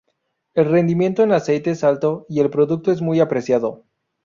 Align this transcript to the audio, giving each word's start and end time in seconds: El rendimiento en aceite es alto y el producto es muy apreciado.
El 0.55 0.65
rendimiento 0.65 1.21
en 1.21 1.31
aceite 1.31 1.69
es 1.69 1.83
alto 1.83 2.25
y 2.27 2.39
el 2.39 2.49
producto 2.49 2.91
es 2.91 3.03
muy 3.03 3.19
apreciado. 3.19 3.83